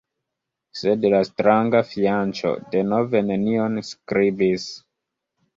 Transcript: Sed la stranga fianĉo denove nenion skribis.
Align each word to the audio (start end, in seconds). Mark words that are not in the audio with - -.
Sed 0.79 1.03
la 1.13 1.19
stranga 1.27 1.83
fianĉo 1.91 2.53
denove 2.77 3.21
nenion 3.29 3.79
skribis. 3.93 4.67